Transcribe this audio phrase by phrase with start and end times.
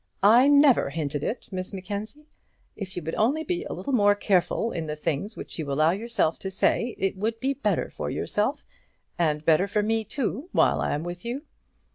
[0.23, 2.25] "I never hinted it, Miss Mackenzie.
[2.75, 5.91] If you would only be a little more careful in the things which you allow
[5.91, 8.65] yourself to say, it would be better for yourself;
[9.19, 11.43] and better for me too, while I am with you."